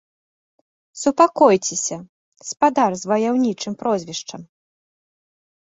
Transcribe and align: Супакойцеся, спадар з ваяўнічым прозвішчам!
Супакойцеся, 1.01 1.97
спадар 2.49 2.91
з 3.03 3.13
ваяўнічым 3.13 3.73
прозвішчам! 3.85 4.41